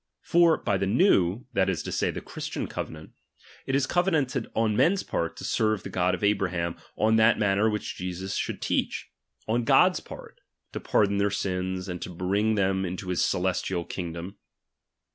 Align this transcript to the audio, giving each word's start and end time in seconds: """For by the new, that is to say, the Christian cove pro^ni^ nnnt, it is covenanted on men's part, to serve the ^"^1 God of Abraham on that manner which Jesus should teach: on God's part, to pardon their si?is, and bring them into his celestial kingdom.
"""For 0.33 0.57
by 0.57 0.77
the 0.77 0.87
new, 0.87 1.45
that 1.53 1.69
is 1.69 1.83
to 1.83 1.91
say, 1.91 2.09
the 2.09 2.21
Christian 2.21 2.65
cove 2.65 2.87
pro^ni^ 2.89 2.93
nnnt, 3.01 3.11
it 3.67 3.75
is 3.75 3.85
covenanted 3.85 4.47
on 4.55 4.75
men's 4.75 5.03
part, 5.03 5.37
to 5.37 5.43
serve 5.43 5.83
the 5.83 5.91
^"^1 5.91 5.93
God 5.93 6.15
of 6.15 6.23
Abraham 6.23 6.75
on 6.97 7.17
that 7.17 7.37
manner 7.37 7.69
which 7.69 7.97
Jesus 7.97 8.33
should 8.35 8.63
teach: 8.63 9.11
on 9.47 9.63
God's 9.63 9.99
part, 9.99 10.39
to 10.71 10.79
pardon 10.79 11.17
their 11.19 11.29
si?is, 11.29 11.87
and 11.87 12.03
bring 12.17 12.55
them 12.55 12.83
into 12.83 13.09
his 13.09 13.23
celestial 13.23 13.85
kingdom. 13.85 14.37